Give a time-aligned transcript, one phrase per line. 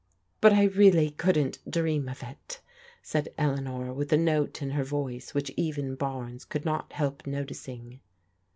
[0.41, 2.59] "But I really couldn't dream of it,"
[3.03, 7.99] said Eleanor with a note in her voice whicTi even Barnes could not help noticing.